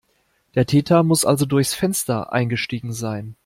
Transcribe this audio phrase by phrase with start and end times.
[0.55, 3.35] Der Täter muss also durchs Fenster eingestiegen sein.